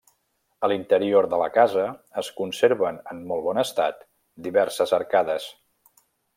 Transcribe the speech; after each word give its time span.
A 0.67 0.69
l'interior 0.71 1.27
de 1.33 1.39
la 1.41 1.49
casa 1.57 1.83
es 2.23 2.31
conserven 2.39 2.99
en 3.13 3.21
molt 3.33 3.47
bon 3.51 3.63
estat 3.67 4.03
diverses 4.49 4.99
arcades. 5.03 5.51